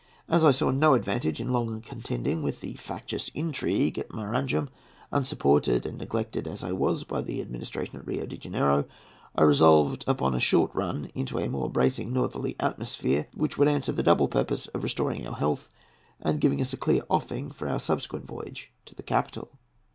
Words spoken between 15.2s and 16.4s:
our health and